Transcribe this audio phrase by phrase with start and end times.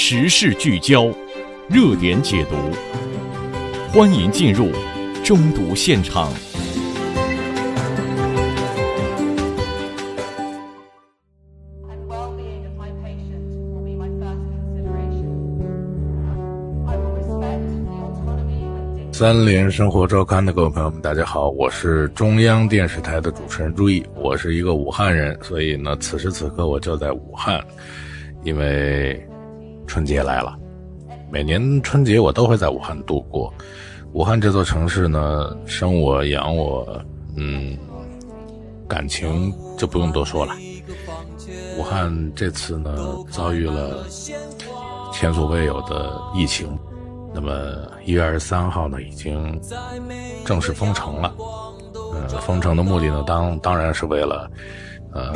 [0.00, 1.12] 时事聚焦，
[1.68, 2.54] 热点解读，
[3.92, 4.70] 欢迎进入
[5.24, 6.32] 中读现场。
[19.12, 27.60] 三联生活周刊的各位朋友们，大家好，我是中央电视台的主持人朱毅，我是一个武汉人，所以呢，此时此刻我就在武汉，
[28.44, 29.20] 因为
[29.88, 30.56] 春节来了，
[31.32, 33.52] 每年春节我都会在武汉度过。
[34.12, 36.86] 武汉这座城市呢，生我养我，
[37.36, 37.76] 嗯，
[38.86, 40.54] 感情就不用多说了。
[41.78, 42.94] 武汉这次呢，
[43.30, 44.04] 遭遇了
[45.12, 46.78] 前所未有的疫情。
[47.34, 47.52] 那么
[48.04, 49.60] 一月二十三号呢，已经
[50.44, 51.34] 正式封城了。
[52.14, 54.50] 嗯，封城的目的呢，当当然是为了，
[55.12, 55.34] 呃，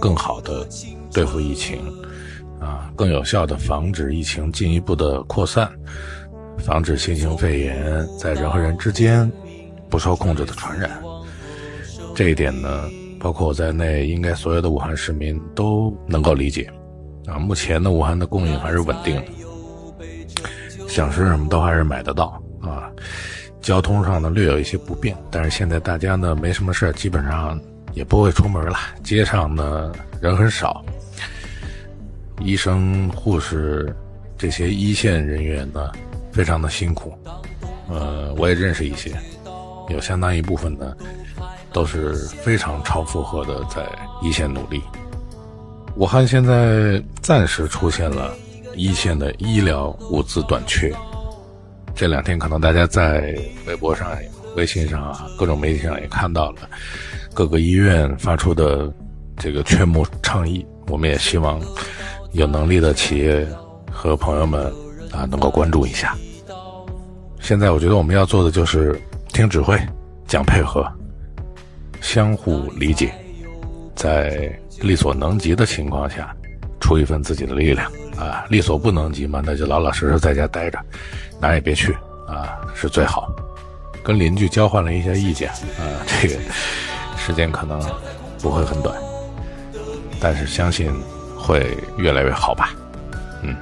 [0.00, 0.66] 更好的
[1.10, 1.80] 对付疫情，
[2.62, 5.68] 啊，更有效的防止疫情进一步的扩散，
[6.58, 9.30] 防止新型肺炎在人和人之间
[9.90, 10.90] 不受控制的传染。
[12.14, 16.72] 这一点呢，包括我在内，应该所有的武汉市民都能够理解。
[17.26, 19.24] 啊，目前呢，武汉的供应还是稳定的。
[20.88, 22.90] 想吃什么都还是买得到啊，
[23.62, 27.58] 交通上呢略有一些不便，但是现在大家呢没什么事基本上
[27.94, 30.84] 也不会出门了，街上呢人很少，
[32.40, 33.94] 医生、护士
[34.36, 35.92] 这些一线人员呢
[36.32, 37.12] 非常的辛苦，
[37.88, 39.12] 呃，我也认识一些，
[39.88, 40.96] 有相当一部分呢
[41.72, 43.86] 都是非常超负荷的在
[44.22, 44.80] 一线努力。
[45.96, 48.34] 武汉现在暂时出现了。
[48.74, 50.90] 一线的医疗物资短缺，
[51.94, 54.10] 这两天可能大家在微博上、
[54.56, 56.60] 微信上啊，各种媒体上也看到了
[57.34, 58.90] 各个医院发出的
[59.36, 60.66] 这个劝募倡议。
[60.86, 61.60] 我们也希望
[62.32, 63.46] 有能力的企业
[63.90, 64.66] 和朋友们
[65.12, 66.16] 啊，能够关注一下。
[67.40, 69.78] 现在我觉得我们要做的就是听指挥、
[70.26, 70.86] 讲配合、
[72.00, 73.12] 相互理解，
[73.94, 76.34] 在力所能及的情况下，
[76.80, 77.90] 出一份自己的力量。
[78.16, 80.78] 啊，力所不能及嘛，那就老老实实在家待着，
[81.40, 81.92] 哪也别去
[82.28, 83.32] 啊，是最好。
[84.02, 86.36] 跟邻居交换了一下意见啊，这个
[87.16, 87.80] 时间可能
[88.40, 88.96] 不会很短，
[90.20, 90.92] 但是相信
[91.42, 92.70] 会越来越好吧。
[93.42, 93.56] 嗯，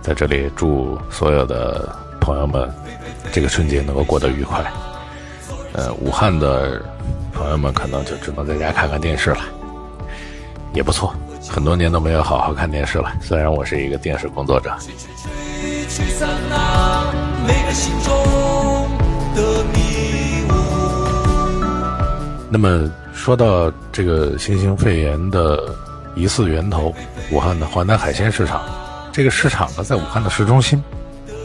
[0.00, 2.72] 在这里祝所有的朋友们
[3.30, 4.64] 这个春节能够过得愉快。
[5.74, 6.80] 呃，武汉的
[7.32, 9.40] 朋友们可能就只能在家看看电视了，
[10.72, 11.14] 也不错。
[11.50, 14.74] 很多年都没有好好看电视了，虽然我是一个电视工作者。
[22.48, 25.74] 那么说到这个新型肺炎的
[26.16, 26.94] 疑似源头，
[27.30, 28.62] 武汉的华南海鲜市场，
[29.12, 30.82] 这个市场呢在武汉的市中心，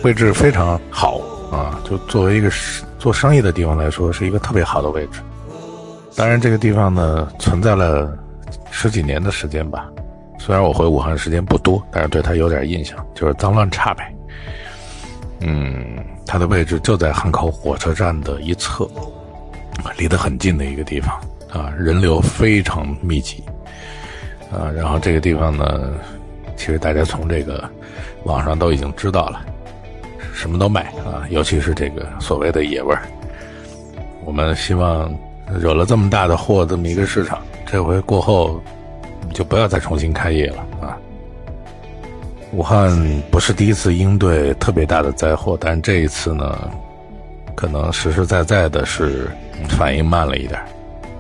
[0.04, 1.20] 位置非常好
[1.52, 2.52] 啊，就作为一个
[2.98, 5.20] 做生意的地方来说，是一个特别好的位置。
[6.16, 8.18] 当然，这个地方呢存在了。
[8.72, 9.90] 十几年的时间吧，
[10.40, 14.14] 虽然我回武汉时间不多，但是对它有点印象，就是脏乱差呗。
[15.42, 18.88] 嗯，它的位置就在汉口火车站的一侧，
[19.98, 21.20] 离得很近的一个地方
[21.52, 23.44] 啊，人流非常密集
[24.52, 24.72] 啊。
[24.76, 25.90] 然后这个地方呢，
[26.56, 27.64] 其实大家从这个
[28.24, 29.42] 网上都已经知道了，
[30.34, 33.02] 什么都卖啊，尤其是这个所谓的野味儿。
[34.26, 35.14] 我们希望
[35.60, 37.40] 惹了这么大的祸，这么一个市场。
[37.66, 38.62] 这回过后，
[39.34, 40.98] 就不要再重新开业了啊！
[42.52, 42.90] 武汉
[43.30, 46.72] 不是第一次应对特别大的灾祸，但这一次呢，
[47.54, 49.30] 可能实实在在的是
[49.68, 50.60] 反应慢了一点，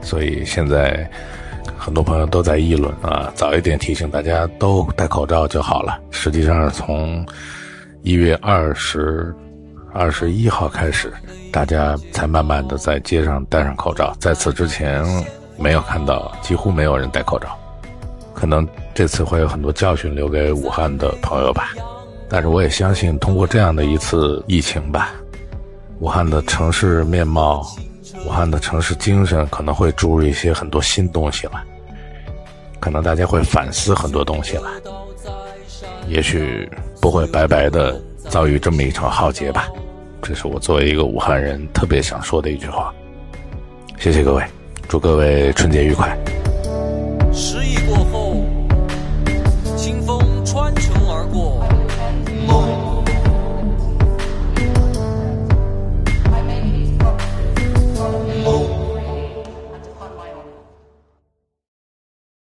[0.01, 1.07] 所以现在
[1.77, 5.99] 很多朋友都在议论啊，早一点提醒大家都戴口罩就好了。
[6.11, 7.25] 实际上，从
[8.01, 9.33] 一月二十、
[9.93, 11.13] 二十一号开始，
[11.51, 15.03] 大家才慢慢的在街上戴上口罩，在此之前。
[15.61, 17.49] 没有看到，几乎没有人戴口罩，
[18.33, 21.71] 可能这次会有很多教训留给武汉的朋友吧。
[22.29, 25.09] 但是我也相信，通过这样的一次疫情吧，
[25.99, 27.61] 武汉的城市面貌、
[28.25, 31.63] 武汉的城市精神可能会注入一些很多新东西了，
[32.79, 34.69] 可能大家会反思很多东西了，
[36.07, 36.69] 也许
[37.01, 37.99] 不会白白的
[38.29, 39.67] 遭遇这么一场浩劫吧。
[40.21, 42.93] 这是我作为一个武汉人特别想说的一句话。
[43.97, 44.43] 谢谢各位。
[44.87, 46.17] 祝各位春节愉快。